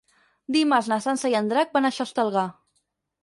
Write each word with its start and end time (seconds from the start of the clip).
Dimarts 0.53 0.87
na 0.91 0.97
Sança 1.07 1.31
i 1.33 1.37
en 1.41 1.51
Drac 1.53 1.77
van 1.77 1.87
a 1.87 1.93
Xestalgar. 1.99 2.47